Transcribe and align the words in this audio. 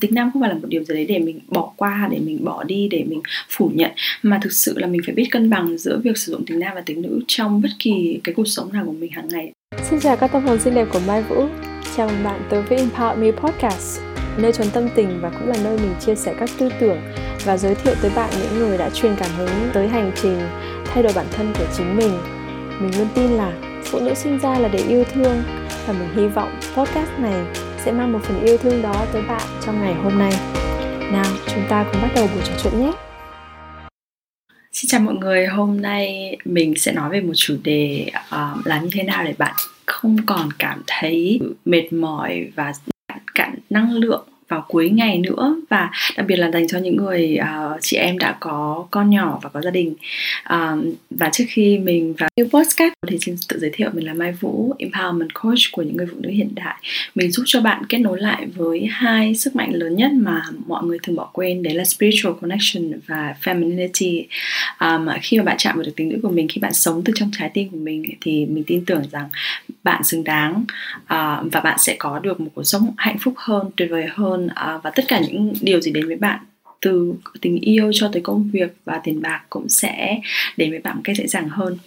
tính 0.00 0.14
nam 0.14 0.30
không 0.32 0.42
phải 0.42 0.50
là 0.50 0.54
một 0.54 0.68
điều 0.68 0.84
gì 0.84 0.94
đấy 0.94 1.06
để 1.08 1.18
mình 1.18 1.40
bỏ 1.48 1.72
qua, 1.76 2.08
để 2.10 2.18
mình 2.18 2.44
bỏ 2.44 2.64
đi, 2.64 2.88
để 2.88 3.04
mình 3.08 3.20
phủ 3.48 3.70
nhận, 3.74 3.90
mà 4.22 4.38
thực 4.42 4.52
sự 4.52 4.78
là 4.78 4.86
mình 4.86 5.00
phải 5.06 5.14
biết 5.14 5.28
cân 5.30 5.50
bằng 5.50 5.78
giữa 5.78 6.00
việc 6.04 6.18
sử 6.18 6.32
dụng 6.32 6.44
tính 6.46 6.58
nam 6.58 6.72
và 6.74 6.80
tính 6.80 7.02
nữ 7.02 7.20
trong 7.26 7.62
bất 7.62 7.68
kỳ 7.78 8.20
cái 8.24 8.34
cuộc 8.34 8.48
sống 8.48 8.72
nào 8.72 8.84
của 8.86 8.92
mình 8.92 9.10
hàng 9.10 9.28
ngày. 9.28 9.52
Xin 9.90 10.00
chào 10.00 10.16
các 10.16 10.32
tâm 10.32 10.44
hồn 10.44 10.60
xinh 10.60 10.74
đẹp 10.74 10.88
của 10.92 11.00
Mai 11.06 11.22
Vũ. 11.22 11.46
Chào 11.96 12.08
mừng 12.08 12.24
bạn 12.24 12.40
tới 12.50 12.62
với 12.62 12.78
Empower 12.78 13.18
Me 13.18 13.30
Podcast, 13.30 14.00
Nơi 14.38 14.52
trốn 14.52 14.66
tâm 14.72 14.88
tình 14.94 15.20
và 15.20 15.30
cũng 15.30 15.48
là 15.48 15.56
nơi 15.64 15.78
mình 15.78 15.94
chia 16.00 16.14
sẻ 16.14 16.34
các 16.40 16.50
tư 16.58 16.68
tưởng 16.80 16.98
Và 17.44 17.56
giới 17.56 17.74
thiệu 17.74 17.94
tới 18.02 18.10
bạn 18.16 18.30
những 18.38 18.58
người 18.58 18.78
đã 18.78 18.90
truyền 18.90 19.16
cảm 19.18 19.30
hứng 19.36 19.70
tới 19.72 19.88
hành 19.88 20.12
trình 20.22 20.38
thay 20.84 21.02
đổi 21.02 21.12
bản 21.16 21.26
thân 21.30 21.52
của 21.58 21.66
chính 21.76 21.96
mình. 21.96 22.12
Mình 22.80 22.98
luôn 22.98 23.08
tin 23.14 23.30
là 23.30 23.52
phụ 23.84 24.00
nữ 24.00 24.14
sinh 24.14 24.38
ra 24.38 24.58
là 24.58 24.68
để 24.68 24.78
yêu 24.88 25.04
thương 25.04 25.42
Và 25.86 25.92
mình 25.92 26.08
hy 26.16 26.26
vọng 26.26 26.60
podcast 26.76 27.10
này 27.18 27.65
sẽ 27.86 27.92
mang 27.92 28.12
một 28.12 28.18
phần 28.22 28.44
yêu 28.44 28.56
thương 28.56 28.82
đó 28.82 29.06
tới 29.12 29.22
bạn 29.22 29.42
trong 29.66 29.80
ngày 29.80 29.94
hôm 29.94 30.18
nay. 30.18 30.32
Nào, 31.12 31.24
chúng 31.46 31.62
ta 31.68 31.86
cùng 31.92 32.02
bắt 32.02 32.10
đầu 32.14 32.28
buổi 32.34 32.42
trò 32.44 32.52
chuyện 32.62 32.80
nhé. 32.80 32.92
Xin 34.72 34.88
chào 34.88 35.00
mọi 35.00 35.14
người, 35.14 35.46
hôm 35.46 35.80
nay 35.80 36.36
mình 36.44 36.74
sẽ 36.76 36.92
nói 36.92 37.10
về 37.10 37.20
một 37.20 37.32
chủ 37.36 37.56
đề 37.64 38.10
uh, 38.16 38.66
là 38.66 38.80
như 38.80 38.88
thế 38.92 39.02
nào 39.02 39.24
để 39.24 39.34
bạn 39.38 39.54
không 39.86 40.16
còn 40.26 40.48
cảm 40.58 40.82
thấy 40.86 41.40
mệt 41.64 41.92
mỏi 41.92 42.50
và 42.56 42.72
cạn 43.34 43.54
năng 43.70 43.92
lượng 43.92 44.24
vào 44.48 44.64
cuối 44.68 44.90
ngày 44.90 45.18
nữa 45.18 45.56
và 45.70 45.90
đặc 46.16 46.26
biệt 46.26 46.36
là 46.36 46.50
dành 46.50 46.68
cho 46.68 46.78
những 46.78 46.96
người 46.96 47.38
uh, 47.40 47.78
chị 47.80 47.96
em 47.96 48.18
đã 48.18 48.36
có 48.40 48.86
con 48.90 49.10
nhỏ 49.10 49.38
và 49.42 49.48
có 49.48 49.60
gia 49.62 49.70
đình 49.70 49.94
um, 50.50 50.94
và 51.10 51.30
trước 51.32 51.44
khi 51.48 51.78
mình 51.78 52.14
vào 52.18 52.28
new 52.40 52.48
podcast 52.48 52.92
thì 53.08 53.18
xin 53.20 53.36
tự 53.48 53.58
giới 53.58 53.70
thiệu 53.74 53.90
mình 53.92 54.06
là 54.06 54.14
Mai 54.14 54.32
Vũ 54.32 54.74
empowerment 54.78 55.28
coach 55.42 55.58
của 55.72 55.82
những 55.82 55.96
người 55.96 56.06
phụ 56.10 56.16
nữ 56.20 56.30
hiện 56.30 56.54
đại 56.54 56.76
mình 57.16 57.30
giúp 57.30 57.42
cho 57.46 57.60
bạn 57.60 57.82
kết 57.88 57.98
nối 57.98 58.20
lại 58.20 58.46
với 58.54 58.86
hai 58.90 59.34
sức 59.34 59.56
mạnh 59.56 59.74
lớn 59.74 59.96
nhất 59.96 60.12
mà 60.12 60.42
mọi 60.66 60.84
người 60.84 60.98
thường 61.02 61.16
bỏ 61.16 61.30
quên 61.32 61.62
đấy 61.62 61.74
là 61.74 61.84
spiritual 61.84 62.34
connection 62.40 63.00
và 63.06 63.34
femininity. 63.42 64.24
Um, 64.80 65.08
khi 65.22 65.38
mà 65.38 65.44
bạn 65.44 65.56
chạm 65.58 65.76
vào 65.76 65.84
được 65.84 65.92
tính 65.96 66.08
nữ 66.08 66.18
của 66.22 66.30
mình 66.30 66.48
khi 66.48 66.60
bạn 66.60 66.74
sống 66.74 67.02
từ 67.04 67.12
trong 67.16 67.30
trái 67.38 67.50
tim 67.54 67.68
của 67.68 67.76
mình 67.76 68.04
thì 68.20 68.46
mình 68.46 68.64
tin 68.66 68.84
tưởng 68.84 69.02
rằng 69.12 69.28
bạn 69.82 70.04
xứng 70.04 70.24
đáng 70.24 70.64
uh, 71.02 71.52
và 71.52 71.60
bạn 71.64 71.78
sẽ 71.78 71.96
có 71.98 72.18
được 72.18 72.40
một 72.40 72.50
cuộc 72.54 72.64
sống 72.64 72.94
hạnh 72.96 73.18
phúc 73.18 73.34
hơn 73.36 73.70
tuyệt 73.76 73.90
vời 73.90 74.06
hơn 74.10 74.46
uh, 74.46 74.82
và 74.82 74.90
tất 74.90 75.04
cả 75.08 75.20
những 75.20 75.52
điều 75.60 75.80
gì 75.80 75.90
đến 75.90 76.06
với 76.06 76.16
bạn 76.16 76.38
từ 76.80 77.14
tình 77.40 77.60
yêu 77.60 77.90
cho 77.94 78.10
tới 78.12 78.22
công 78.22 78.50
việc 78.52 78.76
và 78.84 79.00
tiền 79.04 79.22
bạc 79.22 79.40
cũng 79.50 79.68
sẽ 79.68 80.18
đến 80.56 80.70
với 80.70 80.78
bạn 80.78 80.96
một 80.96 81.02
cách 81.04 81.16
dễ 81.16 81.26
dàng 81.26 81.48
hơn. 81.48 81.78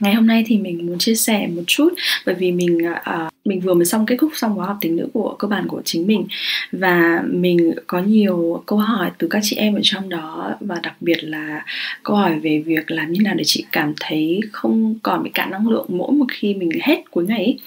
Ngày 0.00 0.14
hôm 0.14 0.26
nay 0.26 0.44
thì 0.46 0.58
mình 0.58 0.86
muốn 0.86 0.98
chia 0.98 1.14
sẻ 1.14 1.46
một 1.46 1.62
chút 1.66 1.94
bởi 2.26 2.34
vì 2.34 2.52
mình 2.52 2.78
uh, 2.90 3.31
mình 3.44 3.60
vừa 3.60 3.74
mới 3.74 3.84
xong 3.84 4.06
kết 4.06 4.16
thúc 4.20 4.32
xong 4.34 4.56
khóa 4.56 4.66
học 4.66 4.78
tính 4.80 4.96
nữ 4.96 5.08
của 5.12 5.36
cơ 5.38 5.48
bản 5.48 5.68
của 5.68 5.82
chính 5.84 6.06
mình 6.06 6.26
và 6.72 7.22
mình 7.26 7.74
có 7.86 8.00
nhiều 8.00 8.62
câu 8.66 8.78
hỏi 8.78 9.10
từ 9.18 9.28
các 9.28 9.40
chị 9.42 9.56
em 9.56 9.74
ở 9.74 9.80
trong 9.82 10.08
đó, 10.08 10.54
và 10.60 10.80
đặc 10.82 10.94
biệt 11.00 11.24
là 11.24 11.64
câu 12.02 12.16
hỏi 12.16 12.38
về 12.38 12.62
việc 12.66 12.90
làm 12.90 13.12
như 13.12 13.20
nào 13.22 13.34
để 13.34 13.44
chị 13.46 13.64
cảm 13.72 13.94
thấy 14.00 14.40
không 14.52 14.94
còn 15.02 15.22
bị 15.22 15.30
cạn 15.34 15.50
năng 15.50 15.68
lượng 15.68 15.86
mỗi 15.88 16.12
một 16.12 16.26
khi 16.32 16.54
mình 16.54 16.70
hết 16.82 17.02
cuối 17.10 17.24
ngày 17.26 17.44
ấy. 17.44 17.58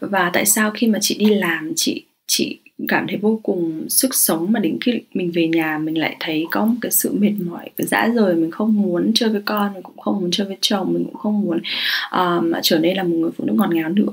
và 0.00 0.30
tại 0.32 0.46
sao 0.46 0.70
khi 0.70 0.86
mà 0.86 0.98
chị 1.02 1.16
đi 1.18 1.26
làm, 1.26 1.72
chị 1.76 2.04
chị 2.26 2.58
cảm 2.88 3.06
thấy 3.08 3.16
vô 3.16 3.40
cùng 3.42 3.86
sức 3.88 4.14
sống 4.14 4.52
mà 4.52 4.60
đến 4.60 4.78
khi 4.80 4.92
mình 5.14 5.30
về 5.34 5.48
nhà 5.48 5.78
mình 5.78 5.98
lại 5.98 6.16
thấy 6.20 6.46
có 6.50 6.64
một 6.64 6.74
cái 6.80 6.92
sự 6.92 7.12
mệt 7.12 7.32
mỏi 7.46 7.70
cái 7.76 7.86
dã 7.86 8.08
rời 8.14 8.34
mình 8.34 8.50
không 8.50 8.82
muốn 8.82 9.12
chơi 9.14 9.28
với 9.30 9.42
con 9.44 9.74
mình 9.74 9.82
cũng 9.82 9.98
không 9.98 10.20
muốn 10.20 10.30
chơi 10.30 10.46
với 10.46 10.56
chồng 10.60 10.92
mình 10.92 11.04
cũng 11.04 11.14
không 11.14 11.40
muốn 11.40 11.58
uh, 11.58 12.44
mà 12.44 12.60
trở 12.62 12.78
nên 12.78 12.96
là 12.96 13.02
một 13.02 13.16
người 13.16 13.30
phụ 13.36 13.44
nữ 13.44 13.52
ngọt 13.56 13.70
ngào 13.72 13.88
nữa. 13.88 14.12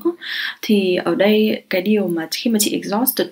Thì 0.62 0.96
ở 0.96 1.16
đây 1.16 1.62
cái 1.70 1.82
điều 1.82 2.08
mà 2.08 2.28
khi 2.32 2.52
mà 2.52 2.60
chị 2.60 2.72
exhausted 2.72 3.28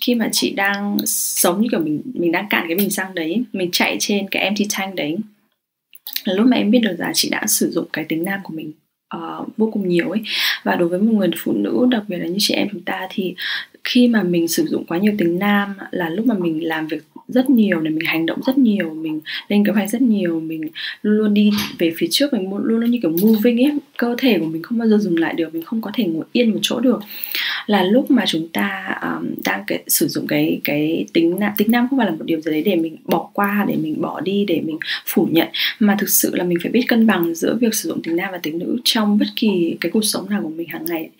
khi 0.00 0.14
mà 0.14 0.28
chị 0.32 0.50
đang 0.50 0.96
sống 1.06 1.62
như 1.62 1.68
kiểu 1.70 1.80
mình 1.80 2.02
mình 2.14 2.32
đang 2.32 2.46
cạn 2.50 2.64
cái 2.68 2.76
bình 2.76 2.90
xăng 2.90 3.14
đấy 3.14 3.44
mình 3.52 3.68
chạy 3.72 3.96
trên 4.00 4.28
cái 4.30 4.42
empty 4.42 4.66
tank 4.78 4.94
đấy 4.94 5.16
là 6.24 6.34
lúc 6.34 6.46
mà 6.46 6.56
em 6.56 6.70
biết 6.70 6.78
được 6.78 6.96
là 6.98 7.12
chị 7.14 7.28
đã 7.30 7.46
sử 7.46 7.70
dụng 7.70 7.86
cái 7.92 8.04
tính 8.04 8.24
nam 8.24 8.40
của 8.44 8.54
mình 8.54 8.72
uh, 9.16 9.56
vô 9.56 9.70
cùng 9.72 9.88
nhiều 9.88 10.10
ấy. 10.10 10.22
Và 10.62 10.76
đối 10.76 10.88
với 10.88 11.00
một 11.00 11.12
người 11.12 11.30
phụ 11.38 11.52
nữ 11.52 11.86
đặc 11.90 12.02
biệt 12.08 12.16
là 12.16 12.26
như 12.26 12.36
chị 12.38 12.54
em 12.54 12.68
chúng 12.72 12.82
ta 12.82 13.06
thì 13.10 13.34
khi 13.84 14.08
mà 14.08 14.22
mình 14.22 14.48
sử 14.48 14.66
dụng 14.66 14.84
quá 14.84 14.98
nhiều 14.98 15.12
tính 15.18 15.38
nam 15.38 15.74
là 15.90 16.08
lúc 16.08 16.26
mà 16.26 16.34
mình 16.34 16.66
làm 16.66 16.86
việc 16.86 17.02
rất 17.28 17.50
nhiều 17.50 17.80
để 17.80 17.90
mình 17.90 18.06
hành 18.06 18.26
động 18.26 18.40
rất 18.46 18.58
nhiều 18.58 18.94
mình 18.94 19.20
lên 19.48 19.64
kế 19.66 19.72
hoạch 19.72 19.90
rất 19.90 20.02
nhiều 20.02 20.40
mình 20.40 20.60
luôn 21.02 21.16
luôn 21.18 21.34
đi 21.34 21.50
về 21.78 21.92
phía 21.96 22.06
trước 22.10 22.32
mình 22.32 22.50
luôn 22.52 22.80
luôn 22.80 22.90
như 22.90 22.98
kiểu 23.02 23.10
moving 23.10 23.62
ấy 23.62 23.78
cơ 23.96 24.14
thể 24.18 24.38
của 24.38 24.46
mình 24.46 24.62
không 24.62 24.78
bao 24.78 24.88
giờ 24.88 24.98
dừng 24.98 25.18
lại 25.18 25.34
được 25.34 25.54
mình 25.54 25.62
không 25.62 25.80
có 25.80 25.90
thể 25.94 26.04
ngồi 26.04 26.24
yên 26.32 26.50
một 26.50 26.58
chỗ 26.62 26.80
được 26.80 27.00
là 27.66 27.82
lúc 27.82 28.10
mà 28.10 28.24
chúng 28.26 28.48
ta 28.48 28.98
um, 29.02 29.34
đang 29.44 29.64
cái, 29.66 29.82
sử 29.86 30.08
dụng 30.08 30.26
cái 30.26 30.60
cái 30.64 31.06
tính 31.12 31.38
nam 31.38 31.52
tính 31.56 31.70
nam 31.70 31.86
không 31.90 31.98
phải 31.98 32.06
là 32.06 32.12
một 32.12 32.24
điều 32.24 32.40
gì 32.40 32.50
đấy 32.50 32.62
để 32.62 32.76
mình 32.76 32.96
bỏ 33.04 33.30
qua 33.32 33.64
để 33.68 33.76
mình 33.76 34.00
bỏ 34.00 34.20
đi 34.20 34.44
để 34.48 34.60
mình 34.60 34.78
phủ 35.06 35.28
nhận 35.30 35.48
mà 35.78 35.96
thực 35.98 36.08
sự 36.08 36.34
là 36.34 36.44
mình 36.44 36.58
phải 36.62 36.72
biết 36.72 36.84
cân 36.88 37.06
bằng 37.06 37.34
giữa 37.34 37.54
việc 37.60 37.74
sử 37.74 37.88
dụng 37.88 38.02
tính 38.02 38.16
nam 38.16 38.32
và 38.32 38.38
tính 38.38 38.58
nữ 38.58 38.76
trong 38.84 39.18
bất 39.18 39.26
kỳ 39.36 39.76
cái 39.80 39.90
cuộc 39.92 40.04
sống 40.04 40.30
nào 40.30 40.42
của 40.42 40.48
mình 40.48 40.68
hàng 40.68 40.84
ngày. 40.84 41.10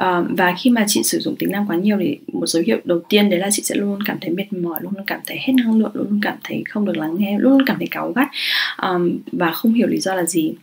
Um, 0.00 0.34
và 0.36 0.54
khi 0.58 0.70
mà 0.70 0.84
chị 0.88 1.02
sử 1.02 1.18
dụng 1.18 1.36
tính 1.36 1.50
nam 1.52 1.64
quá 1.68 1.76
nhiều 1.76 1.96
thì 2.00 2.18
một 2.32 2.46
dấu 2.46 2.62
hiệu 2.66 2.78
đầu 2.84 3.00
tiên 3.08 3.30
đấy 3.30 3.40
là 3.40 3.48
chị 3.52 3.62
sẽ 3.62 3.74
luôn 3.74 3.98
cảm 4.04 4.18
thấy 4.20 4.30
mệt 4.30 4.52
mỏi 4.52 4.80
luôn 4.82 4.92
cảm 5.06 5.20
thấy 5.26 5.38
hết 5.40 5.52
năng 5.52 5.78
lượng 5.78 5.90
luôn 5.94 6.20
cảm 6.22 6.36
thấy 6.44 6.62
không 6.68 6.84
được 6.84 6.96
lắng 6.96 7.16
nghe 7.18 7.38
luôn 7.38 7.64
cảm 7.66 7.78
thấy 7.78 7.88
cáu 7.90 8.12
gắt 8.12 8.28
um, 8.82 9.18
và 9.32 9.50
không 9.50 9.74
hiểu 9.74 9.86
lý 9.86 9.98
do 9.98 10.14
là 10.14 10.24
gì. 10.24 10.54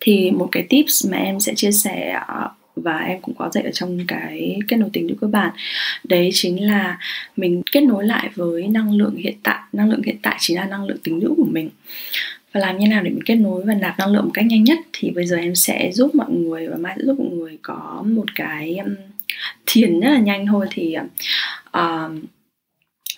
Thì 0.00 0.30
một 0.30 0.48
cái 0.52 0.66
tips 0.68 1.10
mà 1.10 1.16
em 1.16 1.40
sẽ 1.40 1.54
chia 1.54 1.72
sẻ 1.72 2.20
uh, 2.44 2.59
và 2.76 2.98
em 2.98 3.20
cũng 3.20 3.34
có 3.34 3.50
dạy 3.52 3.64
ở 3.64 3.70
trong 3.70 3.98
cái 4.08 4.58
kết 4.68 4.76
nối 4.76 4.90
tình 4.92 5.06
nữ 5.06 5.14
cơ 5.20 5.26
bản. 5.26 5.50
Đấy 6.04 6.30
chính 6.32 6.66
là 6.66 6.98
mình 7.36 7.62
kết 7.72 7.80
nối 7.80 8.06
lại 8.06 8.30
với 8.34 8.68
năng 8.68 8.94
lượng 8.94 9.16
hiện 9.16 9.36
tại. 9.42 9.58
Năng 9.72 9.90
lượng 9.90 10.02
hiện 10.02 10.16
tại 10.22 10.36
chính 10.40 10.56
là 10.56 10.64
năng 10.64 10.84
lượng 10.84 10.98
tính 11.02 11.18
nữ 11.18 11.34
của 11.36 11.48
mình. 11.50 11.70
Và 12.52 12.60
làm 12.60 12.78
như 12.78 12.88
nào 12.88 13.02
để 13.02 13.10
mình 13.10 13.22
kết 13.26 13.34
nối 13.34 13.62
và 13.64 13.74
nạp 13.74 13.98
năng 13.98 14.12
lượng 14.12 14.24
một 14.24 14.30
cách 14.34 14.46
nhanh 14.46 14.64
nhất 14.64 14.78
thì 14.92 15.10
bây 15.10 15.26
giờ 15.26 15.36
em 15.36 15.54
sẽ 15.54 15.90
giúp 15.92 16.14
mọi 16.14 16.30
người 16.30 16.68
và 16.68 16.76
mai 16.76 16.94
sẽ 16.98 17.04
giúp 17.06 17.20
mọi 17.20 17.28
người 17.28 17.58
có 17.62 18.04
một 18.06 18.34
cái 18.34 18.76
um, 18.76 18.94
thiền 19.66 20.00
rất 20.00 20.10
là 20.10 20.18
nhanh 20.18 20.46
thôi 20.46 20.66
thì 20.70 20.96
uh, 21.78 22.12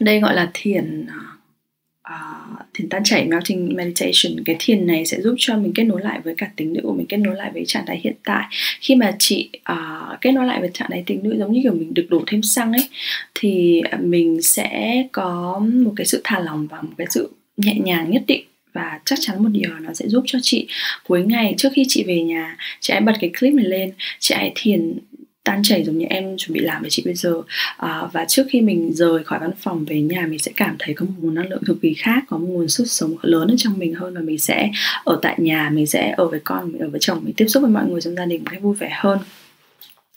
đây 0.00 0.20
gọi 0.20 0.34
là 0.34 0.50
thiền 0.54 1.06
uh, 1.06 2.12
uh 2.12 2.61
thiền 2.74 2.88
tan 2.88 3.04
chảy 3.04 3.24
melting 3.24 3.76
meditation 3.76 4.44
cái 4.44 4.56
thiền 4.58 4.86
này 4.86 5.06
sẽ 5.06 5.20
giúp 5.20 5.34
cho 5.38 5.56
mình 5.56 5.72
kết 5.74 5.84
nối 5.84 6.00
lại 6.02 6.20
với 6.24 6.34
cả 6.38 6.50
tính 6.56 6.72
nữ 6.72 6.80
của 6.82 6.92
mình 6.92 7.06
kết 7.06 7.16
nối 7.16 7.36
lại 7.36 7.50
với 7.54 7.64
trạng 7.66 7.86
thái 7.86 8.00
hiện 8.04 8.14
tại. 8.24 8.44
Khi 8.80 8.94
mà 8.94 9.16
chị 9.18 9.50
uh, 9.72 10.20
kết 10.20 10.32
nối 10.32 10.46
lại 10.46 10.60
với 10.60 10.70
trạng 10.74 10.88
thái 10.90 11.02
tính 11.06 11.20
nữ 11.22 11.36
giống 11.38 11.52
như 11.52 11.60
kiểu 11.62 11.72
mình 11.72 11.94
được 11.94 12.06
đổ 12.10 12.24
thêm 12.26 12.42
xăng 12.42 12.72
ấy 12.72 12.88
thì 13.34 13.82
mình 14.00 14.42
sẽ 14.42 15.02
có 15.12 15.60
một 15.72 15.92
cái 15.96 16.06
sự 16.06 16.20
thả 16.24 16.40
lỏng 16.40 16.66
và 16.66 16.82
một 16.82 16.92
cái 16.98 17.06
sự 17.10 17.30
nhẹ 17.56 17.74
nhàng 17.74 18.10
nhất 18.10 18.22
định. 18.26 18.44
Và 18.72 19.00
chắc 19.04 19.18
chắn 19.22 19.42
một 19.42 19.48
điều 19.52 19.70
nó 19.80 19.94
sẽ 19.94 20.08
giúp 20.08 20.24
cho 20.26 20.38
chị 20.42 20.66
cuối 21.08 21.22
ngày 21.22 21.54
trước 21.56 21.68
khi 21.72 21.84
chị 21.88 22.04
về 22.06 22.22
nhà 22.22 22.56
chị 22.80 22.92
hãy 22.92 23.00
bật 23.00 23.12
cái 23.20 23.30
clip 23.40 23.54
này 23.54 23.66
lên 23.66 23.92
chị 24.18 24.34
hãy 24.34 24.52
thiền 24.54 24.98
tan 25.44 25.62
chảy 25.62 25.84
giống 25.84 25.98
như 25.98 26.06
em 26.10 26.36
chuẩn 26.36 26.54
bị 26.54 26.60
làm 26.60 26.82
với 26.82 26.90
chị 26.90 27.02
bây 27.04 27.14
giờ. 27.14 27.42
À, 27.76 28.02
và 28.12 28.24
trước 28.28 28.42
khi 28.50 28.60
mình 28.60 28.92
rời 28.92 29.24
khỏi 29.24 29.38
văn 29.38 29.50
phòng 29.58 29.84
về 29.84 30.00
nhà 30.00 30.26
mình 30.26 30.38
sẽ 30.38 30.52
cảm 30.56 30.76
thấy 30.78 30.94
có 30.94 31.06
một 31.06 31.12
nguồn 31.18 31.34
năng 31.34 31.48
lượng 31.48 31.62
cực 31.66 31.76
kỳ 31.82 31.94
khác 31.94 32.24
có 32.28 32.38
một 32.38 32.46
nguồn 32.48 32.68
sức 32.68 32.84
sống 32.84 33.16
lớn 33.22 33.48
ở 33.48 33.54
trong 33.58 33.78
mình 33.78 33.94
hơn 33.94 34.14
và 34.14 34.20
mình 34.20 34.38
sẽ 34.38 34.70
ở 35.04 35.18
tại 35.22 35.34
nhà 35.38 35.70
mình 35.72 35.86
sẽ 35.86 36.14
ở 36.16 36.28
với 36.28 36.40
con 36.44 36.72
mình 36.72 36.82
ở 36.82 36.88
với 36.88 37.00
chồng 37.00 37.20
mình 37.22 37.34
tiếp 37.34 37.46
xúc 37.48 37.62
với 37.62 37.70
mọi 37.70 37.84
người 37.86 38.00
trong 38.00 38.14
gia 38.14 38.24
đình 38.24 38.44
một 38.44 38.50
cách 38.50 38.62
vui 38.62 38.74
vẻ 38.74 38.90
hơn. 38.92 39.18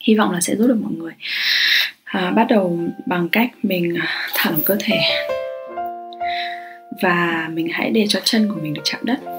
Hy 0.07 0.15
vọng 0.15 0.31
là 0.31 0.41
sẽ 0.41 0.55
giúp 0.55 0.67
được 0.67 0.77
mọi 0.81 0.93
người. 0.97 1.13
À, 2.03 2.31
bắt 2.31 2.45
đầu 2.49 2.79
bằng 3.05 3.29
cách 3.29 3.49
mình 3.63 3.95
thả 4.33 4.51
lỏng 4.51 4.61
cơ 4.65 4.75
thể. 4.79 4.99
Và 7.01 7.49
mình 7.53 7.67
hãy 7.71 7.89
để 7.89 8.05
cho 8.09 8.19
chân 8.23 8.49
của 8.49 8.59
mình 8.61 8.73
được 8.73 8.81
chạm 8.83 9.01
đất 9.05 9.34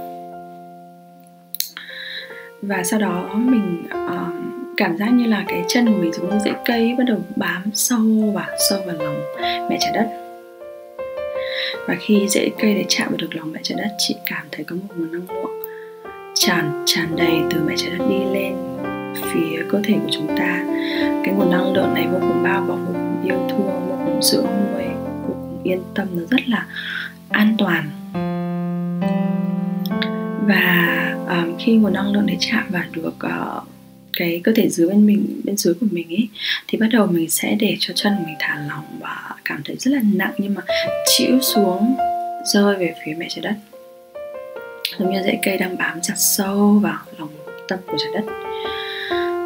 và 2.66 2.84
sau 2.84 3.00
đó 3.00 3.34
mình 3.34 3.82
uh, 4.06 4.34
cảm 4.77 4.97
giác 4.97 5.12
như 5.12 5.27
là 5.27 5.44
cái 5.49 5.65
chân 5.69 5.87
của 5.87 5.99
mình 6.00 6.12
giống 6.12 6.31
như 6.31 6.38
rễ 6.44 6.53
cây 6.65 6.94
bắt 6.99 7.04
đầu 7.04 7.19
bám 7.37 7.62
sâu 7.75 8.32
vào 8.34 8.49
sâu 8.71 8.81
vào 8.87 8.97
lòng 8.97 9.21
mẹ 9.71 9.77
trái 9.81 9.93
đất. 9.94 10.09
Và 11.88 11.96
khi 12.00 12.29
rễ 12.29 12.50
cây 12.58 12.75
để 12.75 12.85
chạm 12.88 13.08
vào 13.08 13.17
được 13.17 13.37
lòng 13.37 13.52
mẹ 13.52 13.61
trái 13.62 13.79
đất 13.79 13.88
chị 13.99 14.17
cảm 14.26 14.46
thấy 14.52 14.64
có 14.64 14.76
một 14.76 14.94
nguồn 14.96 15.12
năng 15.12 15.31
lượng 15.31 15.61
tràn 16.35 16.82
tràn 16.87 17.17
đầy 17.17 17.41
từ 17.50 17.61
mẹ 17.67 17.75
trái 17.76 17.91
đất 17.99 18.05
đi 18.08 18.25
lên 18.32 18.55
phía 19.32 19.62
cơ 19.70 19.81
thể 19.85 19.94
của 19.94 20.11
chúng 20.11 20.37
ta. 20.37 20.64
Cái 21.25 21.35
nguồn 21.35 21.50
năng 21.50 21.73
lượng 21.73 21.94
này 21.94 22.06
vô 22.12 22.19
cùng 22.20 22.43
bao 22.43 22.61
bọc 22.61 22.79
vô 22.87 22.93
cùng 22.93 23.23
yêu 23.25 23.38
thương 23.49 23.88
vô 23.88 23.99
cùng 24.05 24.23
dưỡng 24.23 24.46
nuôi 24.46 24.85
vô 25.05 25.11
cùng 25.26 25.61
yên 25.62 25.82
tâm 25.94 26.08
nó 26.12 26.23
rất 26.31 26.49
là 26.49 26.67
an 27.31 27.55
toàn 27.58 27.85
và 30.46 31.14
um, 31.28 31.56
khi 31.58 31.76
nguồn 31.76 31.93
năng 31.93 32.12
lượng 32.12 32.26
đấy 32.26 32.37
chạm 32.40 32.64
vào 32.69 32.82
được 32.93 33.16
uh, 33.26 33.69
cái 34.16 34.40
cơ 34.44 34.52
thể 34.56 34.69
dưới 34.69 34.88
bên 34.88 35.06
mình 35.06 35.40
bên 35.44 35.56
dưới 35.56 35.75
của 35.75 35.87
mình 35.90 36.08
ấy 36.08 36.28
thì 36.69 36.78
bắt 36.78 36.87
đầu 36.93 37.06
mình 37.06 37.31
sẽ 37.31 37.56
để 37.60 37.76
cho 37.81 37.94
chân 37.96 38.12
mình 38.26 38.34
thả 38.38 38.66
lỏng 38.69 38.98
và 39.00 39.31
cảm 39.44 39.62
thấy 39.64 39.76
rất 39.78 39.90
là 39.90 40.00
nặng 40.14 40.32
nhưng 40.38 40.54
mà 40.54 40.62
chịu 41.06 41.40
xuống 41.40 41.96
rơi 42.44 42.76
về 42.76 42.94
phía 43.04 43.14
mẹ 43.19 43.26
trái 43.28 43.43
đất. 43.43 43.54
Giống 44.98 45.10
như 45.10 45.22
dãy 45.22 45.38
cây 45.43 45.58
đang 45.58 45.78
bám 45.78 46.00
chặt 46.02 46.14
sâu 46.16 46.81
vào 46.82 46.98
lòng 47.19 47.28
tâm 47.69 47.78
của 47.87 47.96
trái 47.98 48.08
đất. 48.14 48.32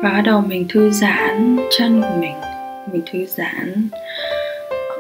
Và 0.03 0.11
bắt 0.13 0.23
đầu 0.25 0.41
mình 0.41 0.67
thư 0.69 0.91
giãn 0.91 1.57
chân 1.79 2.03
của 2.03 2.17
mình. 2.21 2.35
Mình 2.93 3.03
thư 3.13 3.27
giãn 3.27 3.89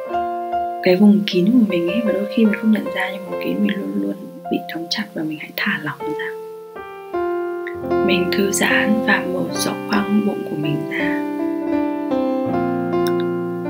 ờ, 0.08 0.50
cái 0.82 0.96
vùng 0.96 1.22
kín 1.26 1.46
của 1.52 1.66
mình 1.68 1.88
ấy 1.88 2.00
và 2.04 2.12
đôi 2.12 2.26
khi 2.36 2.44
mình 2.44 2.54
không 2.60 2.72
nhận 2.72 2.84
ra 2.94 3.10
nhưng 3.12 3.30
vùng 3.30 3.40
kín 3.44 3.66
mình 3.66 3.76
luôn 3.76 4.02
luôn 4.02 4.29
bị 4.50 4.58
đóng 4.74 4.86
chặt 4.90 5.04
và 5.14 5.22
mình 5.22 5.38
hãy 5.38 5.50
thả 5.56 5.80
lỏng 5.82 5.98
ra. 5.98 6.30
Mình 8.06 8.30
thư 8.32 8.50
giãn 8.52 9.04
và 9.06 9.24
mở 9.32 9.44
rộng 9.52 9.88
khoang 9.88 10.26
bụng 10.26 10.42
của 10.50 10.56
mình 10.56 10.90
ra. 10.90 11.20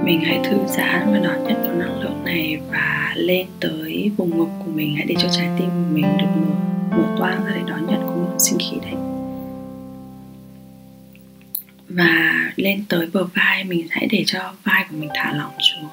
Mình 0.04 0.20
hãy 0.20 0.40
thư 0.44 0.56
giãn 0.66 1.12
và 1.12 1.18
đón 1.18 1.44
nhận 1.44 1.62
nguồn 1.62 1.78
năng 1.78 2.00
lượng 2.00 2.24
này 2.24 2.60
và 2.70 3.12
lên 3.16 3.46
tới 3.60 4.10
vùng 4.16 4.38
ngực 4.38 4.50
của 4.64 4.70
mình. 4.74 4.96
Hãy 4.96 5.06
để 5.06 5.14
cho 5.18 5.28
trái 5.30 5.48
tim 5.58 5.68
của 5.68 5.90
mình 5.92 6.06
được 6.18 6.26
mở 6.36 6.54
mở 6.96 7.16
toang 7.18 7.44
ra 7.44 7.52
để 7.54 7.62
đón 7.66 7.86
nhận 7.86 8.00
của 8.06 8.14
nguồn 8.14 8.38
sinh 8.38 8.58
khí 8.58 8.76
đấy. 8.82 8.94
Và 11.88 12.34
lên 12.56 12.84
tới 12.88 13.08
bờ 13.12 13.24
vai, 13.34 13.64
mình 13.64 13.86
hãy 13.90 14.08
để 14.10 14.22
cho 14.26 14.52
vai 14.64 14.86
của 14.90 14.96
mình 14.96 15.10
thả 15.14 15.32
lỏng 15.32 15.52
xuống 15.58 15.88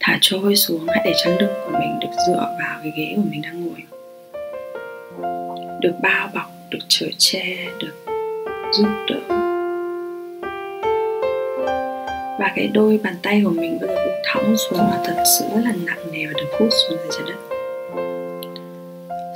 thả 0.00 0.18
trôi 0.20 0.56
xuống, 0.56 0.86
hãy 0.88 1.02
để 1.04 1.12
chân 1.24 1.38
lưng 1.38 1.54
của 1.64 1.78
mình 1.78 1.98
được 2.00 2.08
dựa 2.26 2.56
vào 2.60 2.78
cái 2.82 2.92
ghế 2.96 3.12
của 3.16 3.22
mình 3.30 3.42
đang 3.42 3.64
ngồi. 3.64 3.82
Được 5.80 5.94
bao 6.02 6.28
bọc, 6.34 6.50
được 6.70 6.78
chở 6.88 7.06
che, 7.18 7.56
được 7.80 7.94
giúp 8.72 8.88
đỡ. 9.08 9.20
Và 12.38 12.52
cái 12.56 12.68
đôi 12.68 13.00
bàn 13.04 13.14
tay 13.22 13.42
của 13.44 13.50
mình 13.50 13.78
bây 13.80 13.88
giờ 13.88 13.96
cũng 14.04 14.22
thõng 14.26 14.56
xuống 14.56 14.78
và 14.78 15.02
thật 15.04 15.22
sự 15.38 15.44
rất 15.54 15.60
là 15.64 15.72
nặng 15.84 16.12
nề 16.12 16.26
và 16.26 16.32
được 16.32 16.48
hút 16.58 16.68
xuống 16.70 16.98
dưới 16.98 17.10
trái 17.10 17.22
đất. 17.26 17.56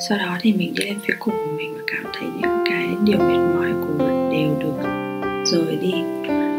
Sau 0.08 0.18
đó 0.18 0.38
thì 0.40 0.52
mình 0.52 0.74
đi 0.76 0.84
lên 0.84 0.98
phía 1.06 1.14
cùng 1.18 1.34
của 1.34 1.52
mình 1.56 1.74
và 1.74 1.82
cảm 1.86 2.12
thấy 2.12 2.28
những 2.40 2.64
cái 2.70 2.88
điều 3.04 3.18
mệt 3.18 3.54
mỏi 3.54 3.70
của 3.80 4.04
mình 4.04 4.30
đều 4.30 4.50
được 4.60 4.88
rời 5.44 5.76
đi. 5.76 5.94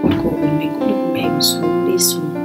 Và 0.03 0.09
cổ 0.23 0.29
của 0.29 0.47
mình 0.59 0.69
cũng 0.79 0.87
được 0.87 1.21
mềm 1.21 1.41
xuống, 1.41 1.91
đi 1.91 1.97
xuống. 1.97 2.42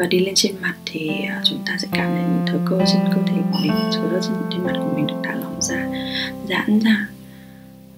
Và 0.00 0.06
đi 0.06 0.20
lên 0.20 0.34
trên 0.34 0.54
mặt 0.62 0.74
thì 0.86 1.10
à, 1.28 1.40
chúng 1.44 1.58
ta 1.66 1.76
sẽ 1.78 1.88
cảm 1.92 2.10
thấy 2.10 2.22
những 2.22 2.46
thớ 2.46 2.58
cơ 2.70 2.84
trên 2.86 3.02
cơ 3.14 3.22
thể 3.26 3.36
của 3.52 3.58
mình 3.62 3.72
thớ 3.92 4.00
cơ 4.12 4.20
trên, 4.22 4.32
trên 4.50 4.64
mặt 4.64 4.72
của 4.78 4.92
mình 4.96 5.06
được 5.06 5.14
thả 5.24 5.34
lỏng 5.34 5.62
ra 5.62 5.86
giãn 6.48 6.80
ra. 6.80 7.08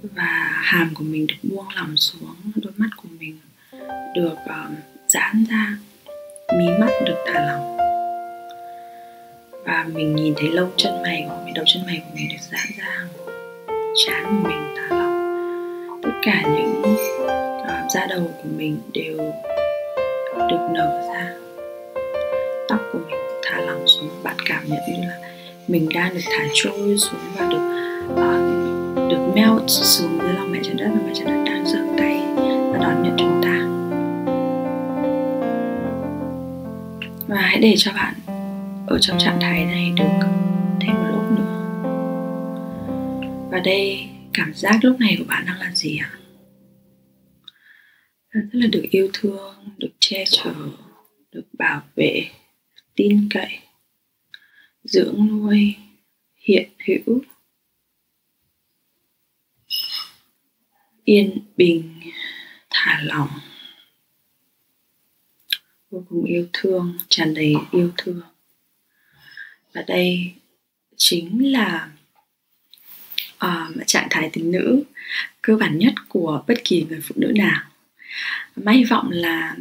Và 0.02 0.50
hàm 0.62 0.94
của 0.94 1.04
mình 1.04 1.26
được 1.26 1.34
buông 1.42 1.66
lỏng 1.76 1.96
xuống 1.96 2.34
đôi 2.54 2.72
mắt 2.76 2.88
của 2.96 3.08
mình 3.18 3.38
được 4.14 4.36
um, 4.46 4.74
giãn 5.08 5.44
ra 5.50 5.76
mí 6.58 6.64
mắt 6.80 6.90
được 7.06 7.16
thả 7.26 7.46
lỏng. 7.46 7.76
Và 9.64 9.86
mình 9.92 10.16
nhìn 10.16 10.34
thấy 10.36 10.50
lông 10.50 10.70
chân 10.76 11.02
mày 11.02 11.24
của 11.28 11.42
mình 11.44 11.54
đầu 11.54 11.64
chân 11.68 11.82
mày 11.86 12.02
của 12.04 12.14
mình 12.14 12.28
được 12.28 12.42
giãn 12.50 12.66
ra 12.78 13.06
trán 14.06 14.24
của 14.24 14.48
mình 14.48 14.74
thả 14.76 14.96
lỏng. 14.96 16.00
Tất 16.02 16.12
cả 16.22 16.42
những 16.42 16.82
uh, 17.24 17.90
da 17.90 18.06
đầu 18.06 18.30
của 18.42 18.48
mình 18.56 18.80
đều 18.92 19.16
được 20.50 20.68
nở 20.74 21.08
ra. 21.08 21.32
Cảm 24.62 24.70
nhận 24.70 25.00
như 25.00 25.08
là 25.08 25.18
mình 25.68 25.88
đang 25.94 26.14
được 26.14 26.20
thả 26.24 26.48
trôi 26.54 26.98
xuống 26.98 27.20
và 27.34 27.48
được 27.48 27.72
uh, 28.12 29.10
được 29.10 29.32
melt 29.34 29.62
xuống 29.66 30.18
dưới 30.22 30.32
lòng 30.32 30.52
mẹ 30.52 30.60
trái 30.62 30.74
đất 30.74 30.90
và 30.94 31.00
mẹ 31.06 31.12
trái 31.14 31.26
đất 31.26 31.42
đang 31.46 31.66
giơ 31.66 31.78
tay 31.98 32.22
và 32.72 32.78
đón 32.78 33.02
nhận 33.02 33.16
chúng 33.18 33.40
ta. 33.42 33.58
Và 37.28 37.40
hãy 37.40 37.58
để 37.60 37.74
cho 37.78 37.92
bạn 37.92 38.14
ở 38.86 38.98
trong 39.00 39.18
trạng 39.18 39.40
thái 39.40 39.64
này 39.64 39.92
được 39.96 40.26
thêm 40.80 40.94
một 40.94 41.08
lúc 41.12 41.38
nữa. 41.38 41.58
Và 43.50 43.60
đây 43.64 44.08
cảm 44.32 44.54
giác 44.54 44.84
lúc 44.84 45.00
này 45.00 45.16
của 45.18 45.24
bạn 45.28 45.44
đang 45.46 45.60
là 45.60 45.70
gì 45.74 45.98
ạ? 45.98 46.10
Rất 48.30 48.42
là 48.52 48.66
được 48.72 48.84
yêu 48.90 49.08
thương 49.12 49.54
được 49.78 49.92
che 50.00 50.24
chở 50.30 50.52
được 51.32 51.44
bảo 51.58 51.80
vệ 51.96 52.24
tin 52.96 53.28
cậy 53.30 53.58
dưỡng 54.84 55.26
nuôi 55.30 55.76
hiện 56.36 56.70
hữu. 56.86 57.20
Yên 61.04 61.38
bình 61.56 62.00
thả 62.70 63.00
lỏng. 63.02 63.28
Vô 65.90 66.04
cùng 66.08 66.24
yêu 66.24 66.48
thương 66.52 66.98
tràn 67.08 67.34
đầy 67.34 67.54
yêu 67.72 67.92
thương. 67.96 68.20
Và 69.72 69.84
đây 69.86 70.34
chính 70.96 71.52
là 71.52 71.92
uh, 73.46 73.86
trạng 73.86 74.06
thái 74.10 74.30
tính 74.32 74.50
nữ 74.50 74.84
cơ 75.42 75.56
bản 75.56 75.78
nhất 75.78 75.94
của 76.08 76.44
bất 76.48 76.64
kỳ 76.64 76.86
người 76.88 77.00
phụ 77.02 77.14
nữ 77.18 77.32
nào. 77.36 77.62
Mà 78.56 78.72
hy 78.72 78.84
vọng 78.84 79.10
là 79.10 79.56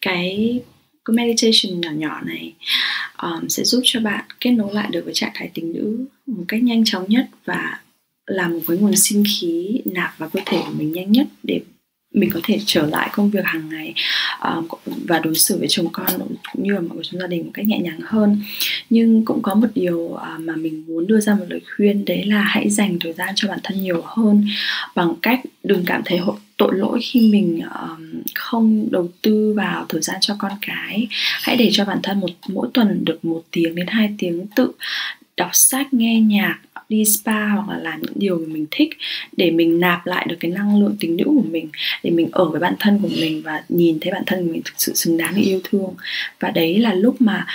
cái 0.00 0.60
cái 1.04 1.14
meditation 1.16 1.80
nhỏ 1.80 1.90
nhỏ 1.90 2.20
này 2.20 2.54
um, 3.22 3.48
sẽ 3.48 3.64
giúp 3.64 3.80
cho 3.84 4.00
bạn 4.00 4.24
kết 4.40 4.50
nối 4.50 4.74
lại 4.74 4.88
được 4.92 5.04
với 5.04 5.14
trạng 5.14 5.30
thái 5.34 5.50
tình 5.54 5.72
nữ 5.72 6.06
một 6.26 6.44
cách 6.48 6.62
nhanh 6.62 6.82
chóng 6.84 7.04
nhất 7.08 7.26
và 7.44 7.80
là 8.26 8.48
một 8.48 8.60
cái 8.68 8.76
nguồn 8.76 8.96
sinh 8.96 9.24
khí 9.26 9.80
nạp 9.84 10.18
vào 10.18 10.28
cơ 10.28 10.40
thể 10.46 10.62
của 10.66 10.72
mình 10.78 10.92
nhanh 10.92 11.12
nhất 11.12 11.26
để 11.42 11.60
mình 12.12 12.30
có 12.34 12.40
thể 12.42 12.58
trở 12.66 12.86
lại 12.86 13.10
công 13.12 13.30
việc 13.30 13.44
hàng 13.44 13.68
ngày 13.68 13.94
uh, 14.58 14.80
và 15.06 15.18
đối 15.18 15.34
xử 15.34 15.58
với 15.58 15.68
chồng 15.70 15.88
con 15.92 16.06
cũng 16.52 16.62
như 16.62 16.72
là 16.72 16.80
mọi 16.80 16.94
người 16.94 17.04
trong 17.04 17.20
gia 17.20 17.26
đình 17.26 17.44
một 17.44 17.50
cách 17.54 17.66
nhẹ 17.66 17.78
nhàng 17.78 18.00
hơn. 18.04 18.42
Nhưng 18.90 19.24
cũng 19.24 19.42
có 19.42 19.54
một 19.54 19.68
điều 19.74 19.98
uh, 19.98 20.20
mà 20.40 20.56
mình 20.56 20.84
muốn 20.86 21.06
đưa 21.06 21.20
ra 21.20 21.34
một 21.34 21.44
lời 21.48 21.60
khuyên 21.76 22.04
đấy 22.04 22.24
là 22.24 22.42
hãy 22.42 22.70
dành 22.70 22.98
thời 22.98 23.12
gian 23.12 23.28
cho 23.34 23.48
bản 23.48 23.58
thân 23.62 23.82
nhiều 23.82 24.02
hơn 24.04 24.46
bằng 24.94 25.14
cách 25.22 25.40
đừng 25.64 25.84
cảm 25.86 26.02
thấy 26.04 26.20
tội 26.56 26.74
lỗi 26.74 26.98
khi 27.02 27.28
mình 27.32 27.60
uh, 27.66 28.24
không 28.34 28.88
đầu 28.90 29.10
tư 29.22 29.54
vào 29.56 29.86
thời 29.88 30.02
gian 30.02 30.16
cho 30.20 30.36
con 30.38 30.52
cái. 30.66 31.06
Hãy 31.42 31.56
để 31.56 31.70
cho 31.72 31.84
bản 31.84 31.98
thân 32.02 32.20
một 32.20 32.30
mỗi 32.48 32.68
tuần 32.74 33.04
được 33.04 33.24
một 33.24 33.42
tiếng 33.50 33.74
đến 33.74 33.86
hai 33.86 34.14
tiếng 34.18 34.46
tự 34.56 34.72
đọc 35.36 35.50
sách 35.52 35.94
nghe 35.94 36.20
nhạc 36.20 36.58
đi 36.92 37.04
spa 37.04 37.48
hoặc 37.48 37.68
là 37.68 37.78
làm 37.78 38.02
những 38.02 38.12
điều 38.14 38.38
mình 38.48 38.66
thích 38.70 38.90
để 39.36 39.50
mình 39.50 39.80
nạp 39.80 40.06
lại 40.06 40.26
được 40.28 40.36
cái 40.40 40.50
năng 40.50 40.80
lượng 40.80 40.96
tính 41.00 41.16
nữ 41.16 41.24
của 41.24 41.44
mình, 41.50 41.68
để 42.02 42.10
mình 42.10 42.28
ở 42.32 42.44
với 42.44 42.60
bản 42.60 42.74
thân 42.80 42.98
của 43.02 43.08
mình 43.08 43.42
và 43.42 43.64
nhìn 43.68 43.98
thấy 44.00 44.12
bản 44.12 44.22
thân 44.26 44.52
mình 44.52 44.62
thực 44.64 44.74
sự 44.76 44.94
xứng 44.94 45.16
đáng 45.16 45.32
để 45.36 45.42
yêu 45.42 45.60
thương. 45.64 45.94
Và 46.40 46.50
đấy 46.50 46.78
là 46.78 46.94
lúc 46.94 47.20
mà 47.20 47.46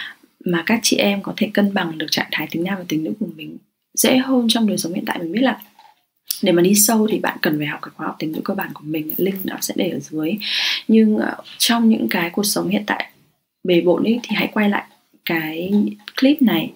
mà 0.46 0.64
các 0.66 0.80
chị 0.84 0.98
em 0.98 1.22
có 1.22 1.34
thể 1.38 1.50
cân 1.54 1.74
bằng 1.74 1.98
được 1.98 2.08
trạng 2.12 2.28
thái 2.32 2.48
tính 2.52 2.64
nam 2.64 2.76
và 2.78 2.84
tính 2.88 3.04
nữ 3.04 3.14
của 3.20 3.28
mình 3.36 3.58
dễ 3.94 4.18
hơn 4.18 4.48
trong 4.50 4.68
đời 4.68 4.78
sống 4.78 4.94
hiện 4.94 5.06
tại. 5.06 5.20
Mình 5.20 5.32
biết 5.32 5.42
là 5.42 5.58
để 6.42 6.52
mà 6.52 6.62
đi 6.62 6.76
sâu 6.76 7.08
thì 7.12 7.20
bạn 7.20 7.38
cần 7.42 7.58
phải 7.58 7.68
học 7.68 7.80
cái 7.82 7.92
khóa 7.96 8.08
học 8.08 8.16
tính 8.20 8.32
nữ 8.32 8.42
cơ 8.44 8.54
bản 8.54 8.70
của 8.74 8.84
mình, 8.86 9.12
link 9.18 9.46
nó 9.46 9.56
sẽ 9.62 9.74
để 9.78 9.90
ở 9.90 10.00
dưới. 10.00 10.34
Nhưng 10.88 11.18
ờ, 11.18 11.36
trong 11.58 11.90
những 11.90 12.08
cái 12.10 12.30
cuộc 12.30 12.46
sống 12.46 12.70
hiện 12.70 12.84
tại 12.88 13.12
bề 13.64 13.82
bộn 13.82 14.04
ấy 14.04 14.20
thì 14.24 14.36
hãy 14.36 14.50
quay 14.54 14.70
lại 14.70 14.84
cái 15.26 15.72
clip 16.20 16.42
này 16.42 16.72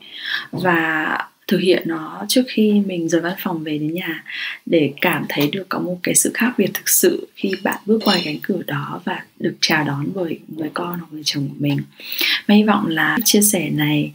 và 0.51 1.17
thực 1.51 1.57
hiện 1.57 1.83
nó 1.85 2.25
trước 2.27 2.43
khi 2.47 2.81
mình 2.85 3.09
rời 3.09 3.21
văn 3.21 3.33
phòng 3.39 3.63
về 3.63 3.77
đến 3.77 3.93
nhà, 3.93 4.23
để 4.65 4.93
cảm 5.01 5.25
thấy 5.29 5.49
được 5.51 5.69
có 5.69 5.79
một 5.79 5.99
cái 6.03 6.15
sự 6.15 6.31
khác 6.33 6.53
biệt 6.57 6.69
thực 6.73 6.89
sự 6.89 7.27
khi 7.35 7.51
bạn 7.63 7.77
bước 7.85 7.99
qua 8.05 8.17
cánh 8.23 8.37
cửa 8.41 8.61
đó 8.67 9.01
và 9.05 9.23
được 9.39 9.55
chào 9.61 9.83
đón 9.83 10.07
bởi 10.15 10.39
người 10.47 10.69
con 10.73 10.99
hoặc 10.99 11.07
người 11.11 11.21
chồng 11.25 11.47
của 11.47 11.55
mình. 11.59 11.77
Và 12.47 12.55
hy 12.55 12.63
vọng 12.63 12.87
là 12.87 13.17
chia 13.25 13.41
sẻ 13.41 13.69
này 13.69 14.11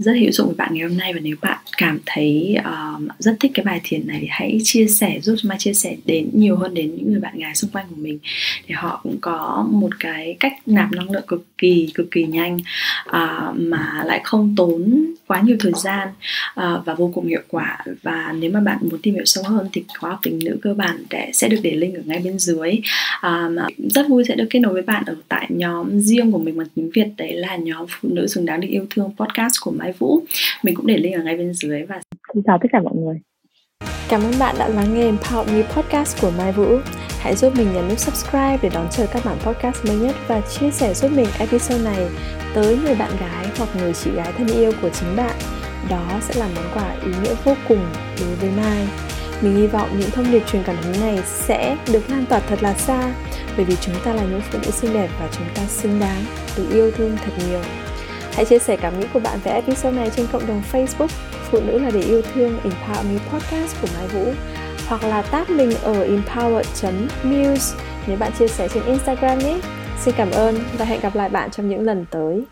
rất 0.00 0.12
hữu 0.20 0.30
dụng 0.32 0.46
với 0.46 0.56
bạn 0.56 0.74
ngày 0.74 0.88
hôm 0.88 0.96
nay. 0.96 1.12
Và 1.12 1.20
nếu 1.22 1.36
bạn 1.40 1.58
cảm 1.76 1.98
thấy 2.06 2.56
uh, 2.58 3.02
rất 3.18 3.36
thích 3.40 3.50
cái 3.54 3.64
bài 3.64 3.80
thiền 3.84 4.06
này 4.06 4.18
thì 4.20 4.26
hãy 4.30 4.58
chia 4.62 4.86
sẻ 4.86 5.20
giúp 5.22 5.34
cho 5.38 5.48
Mai 5.48 5.58
chia 5.58 5.72
sẻ 5.72 5.96
đến 6.04 6.30
nhiều 6.32 6.56
hơn 6.56 6.74
đến 6.74 6.94
những 6.96 7.10
người 7.10 7.20
bạn 7.20 7.38
gái 7.38 7.54
xung 7.54 7.70
quanh 7.70 7.86
của 7.90 7.96
mình 7.98 8.18
để 8.68 8.74
họ 8.74 9.00
cũng 9.02 9.18
có 9.20 9.66
một 9.70 10.00
cái 10.00 10.36
cách 10.40 10.52
nạp 10.66 10.92
năng 10.92 11.10
lượng 11.10 11.24
cực 11.26 11.44
kỳ 11.58 11.90
cực 11.94 12.10
kỳ 12.10 12.24
nhanh 12.24 12.56
uh, 13.08 13.56
mà 13.56 14.02
lại 14.06 14.20
không 14.24 14.54
tốn 14.56 15.06
quá 15.26 15.40
nhiều 15.40 15.56
thời 15.60 15.72
gian 15.76 16.08
uh, 16.08 16.86
và 16.86 16.94
vô 16.94 17.10
cùng 17.14 17.26
hiệu 17.26 17.42
quả. 17.48 17.78
Và 18.02 18.34
nếu 18.38 18.50
mà 18.50 18.60
bạn 18.60 18.78
muốn 18.80 19.00
tìm 19.02 19.14
hiểu 19.14 19.24
sâu 19.24 19.44
hơn 19.44 19.68
thì 19.72 19.84
khóa 19.98 20.10
học 20.10 20.18
tình 20.22 20.38
nữ 20.44 20.58
cơ 20.62 20.74
bản 20.74 21.04
để, 21.10 21.30
sẽ 21.32 21.48
được 21.48 21.60
để 21.62 21.70
link 21.70 21.94
ở 21.94 22.02
ngay 22.04 22.20
bên 22.24 22.38
dưới. 22.38 22.80
Uh, 23.26 23.72
rất 23.78 24.08
vui 24.08 24.24
sẽ 24.28 24.34
được 24.34 24.46
kết 24.50 24.58
nối 24.58 24.72
với 24.72 24.82
bạn 24.82 25.04
ở 25.06 25.14
tại 25.28 25.46
nhóm 25.48 26.00
riêng 26.00 26.32
của 26.32 26.38
mình 26.38 26.58
bằng 26.58 26.66
tiếng 26.74 26.90
Việt 26.90 27.06
đấy 27.16 27.32
là 27.32 27.56
nhóm 27.56 27.86
phụ 27.88 28.08
nữ 28.12 28.26
xứng 28.26 28.46
đáng 28.46 28.60
được 28.60 28.68
yêu 28.70 28.86
thương 28.90 29.10
podcast 29.16 29.54
của 29.60 29.70
Mai 29.70 29.89
Vũ 29.98 30.22
mình 30.62 30.74
cũng 30.74 30.86
để 30.86 30.96
link 30.96 31.16
ở 31.16 31.22
ngay 31.22 31.36
bên 31.36 31.52
dưới 31.54 31.82
và 31.82 32.00
xin 32.34 32.42
chào 32.46 32.58
tất 32.62 32.68
cả 32.72 32.80
mọi 32.80 32.94
người 32.94 33.20
Cảm 34.10 34.22
ơn 34.22 34.32
bạn 34.38 34.54
đã 34.58 34.68
lắng 34.68 34.94
nghe 34.94 35.12
Empower 35.12 35.44
Me 35.52 35.62
Podcast 35.62 36.22
của 36.22 36.30
Mai 36.30 36.52
Vũ. 36.52 36.78
Hãy 37.20 37.36
giúp 37.36 37.52
mình 37.56 37.72
nhấn 37.72 37.88
nút 37.88 37.98
subscribe 37.98 38.58
để 38.62 38.68
đón 38.74 38.88
chờ 38.90 39.06
các 39.06 39.24
bản 39.24 39.38
podcast 39.38 39.84
mới 39.84 39.96
nhất 39.96 40.16
và 40.28 40.40
chia 40.40 40.70
sẻ 40.70 40.94
giúp 40.94 41.12
mình 41.12 41.26
episode 41.38 41.84
này 41.84 42.08
tới 42.54 42.78
người 42.84 42.94
bạn 42.94 43.10
gái 43.20 43.46
hoặc 43.58 43.68
người 43.76 43.92
chị 43.92 44.10
gái 44.10 44.32
thân 44.38 44.48
yêu 44.48 44.72
của 44.82 44.88
chính 44.88 45.16
bạn. 45.16 45.36
Đó 45.90 46.20
sẽ 46.20 46.40
là 46.40 46.48
món 46.56 46.64
quà 46.74 46.96
ý 47.04 47.12
nghĩa 47.22 47.34
vô 47.44 47.54
cùng 47.68 47.84
đối 48.20 48.34
với 48.34 48.50
Mai. 48.56 48.88
Mình 49.42 49.56
hy 49.56 49.66
vọng 49.66 49.88
những 49.98 50.10
thông 50.10 50.32
điệp 50.32 50.42
truyền 50.46 50.62
cảm 50.62 50.76
hứng 50.76 51.00
này 51.00 51.18
sẽ 51.24 51.76
được 51.92 52.10
lan 52.10 52.24
tỏa 52.28 52.40
thật 52.40 52.62
là 52.62 52.74
xa 52.74 53.14
bởi 53.56 53.64
vì 53.64 53.76
chúng 53.80 53.94
ta 54.04 54.14
là 54.14 54.22
những 54.22 54.40
phụ 54.50 54.58
nữ 54.58 54.70
xinh 54.70 54.92
đẹp 54.92 55.08
và 55.20 55.28
chúng 55.32 55.46
ta 55.54 55.62
xứng 55.66 56.00
đáng 56.00 56.24
được 56.56 56.66
yêu 56.72 56.90
thương 56.90 57.16
thật 57.24 57.32
nhiều. 57.48 57.60
Hãy 58.32 58.44
chia 58.44 58.58
sẻ 58.58 58.76
cảm 58.76 59.00
nghĩ 59.00 59.06
của 59.12 59.20
bạn 59.20 59.38
về 59.44 59.52
episode 59.52 59.96
này 59.96 60.10
trên 60.16 60.26
cộng 60.32 60.46
đồng 60.46 60.62
Facebook, 60.72 61.08
Phụ 61.50 61.60
nữ 61.60 61.78
là 61.78 61.90
để 61.90 62.00
yêu 62.00 62.22
thương, 62.34 62.58
Empower 62.64 63.04
Me 63.04 63.20
Podcast 63.32 63.82
của 63.82 63.88
Mai 63.98 64.08
Vũ 64.08 64.32
hoặc 64.88 65.04
là 65.04 65.22
tag 65.22 65.56
mình 65.56 65.72
ở 65.82 66.04
empower.muse 66.04 67.76
nếu 68.06 68.16
bạn 68.16 68.32
chia 68.38 68.48
sẻ 68.48 68.68
trên 68.74 68.84
Instagram 68.84 69.38
nhé. 69.38 69.58
Xin 70.00 70.14
cảm 70.16 70.30
ơn 70.30 70.54
và 70.78 70.84
hẹn 70.84 71.00
gặp 71.00 71.14
lại 71.14 71.28
bạn 71.28 71.50
trong 71.50 71.68
những 71.68 71.82
lần 71.82 72.06
tới. 72.10 72.44